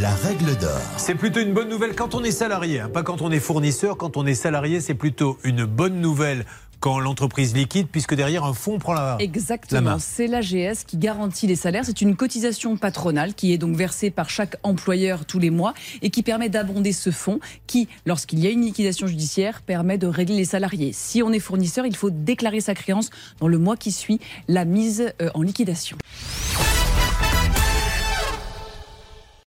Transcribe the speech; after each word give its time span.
la 0.00 0.14
règle 0.14 0.56
d'or. 0.56 0.80
C'est 0.96 1.14
plutôt 1.14 1.40
une 1.40 1.52
bonne 1.52 1.68
nouvelle 1.68 1.96
quand 1.96 2.14
on 2.14 2.22
est 2.22 2.30
salarié, 2.30 2.80
hein. 2.80 2.88
pas 2.88 3.02
quand 3.02 3.20
on 3.20 3.32
est 3.32 3.40
fournisseur. 3.40 3.96
Quand 3.96 4.16
on 4.16 4.26
est 4.26 4.34
salarié, 4.34 4.80
c'est 4.80 4.94
plutôt 4.94 5.38
une 5.42 5.64
bonne 5.64 6.00
nouvelle 6.00 6.44
quand 6.78 7.00
l'entreprise 7.00 7.56
liquide, 7.56 7.88
puisque 7.90 8.14
derrière 8.14 8.44
un 8.44 8.52
fonds 8.52 8.78
prend 8.78 8.92
la, 8.92 9.16
Exactement, 9.18 9.98
c'est 9.98 10.28
l'AGS 10.28 10.84
qui 10.86 10.96
garantit 10.96 11.48
les 11.48 11.56
salaires. 11.56 11.84
C'est 11.84 12.00
une 12.00 12.14
cotisation 12.14 12.76
patronale 12.76 13.34
qui 13.34 13.52
est 13.52 13.58
donc 13.58 13.74
versée 13.74 14.10
par 14.10 14.30
chaque 14.30 14.56
employeur 14.62 15.24
tous 15.24 15.40
les 15.40 15.50
mois 15.50 15.74
et 16.02 16.10
qui 16.10 16.22
permet 16.22 16.48
d'abonder 16.48 16.92
ce 16.92 17.10
fonds 17.10 17.40
qui, 17.66 17.88
lorsqu'il 18.06 18.38
y 18.38 18.46
a 18.46 18.50
une 18.50 18.62
liquidation 18.62 19.08
judiciaire, 19.08 19.62
permet 19.62 19.98
de 19.98 20.06
régler 20.06 20.36
les 20.36 20.44
salariés. 20.44 20.92
Si 20.92 21.20
on 21.24 21.32
est 21.32 21.40
fournisseur, 21.40 21.84
il 21.86 21.96
faut 21.96 22.10
déclarer 22.10 22.60
sa 22.60 22.74
créance 22.74 23.10
dans 23.40 23.48
le 23.48 23.58
mois 23.58 23.76
qui 23.76 23.90
suit 23.90 24.20
la 24.46 24.64
mise 24.64 25.12
euh, 25.20 25.30
en 25.34 25.42
liquidation. 25.42 25.96